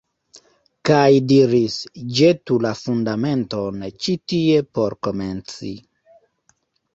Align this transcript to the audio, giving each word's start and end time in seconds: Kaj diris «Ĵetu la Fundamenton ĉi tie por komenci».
Kaj 0.89 1.09
diris 1.31 1.75
«Ĵetu 2.19 2.57
la 2.67 2.71
Fundamenton 2.79 3.85
ĉi 4.07 4.17
tie 4.33 4.65
por 4.79 4.97
komenci». 5.09 5.71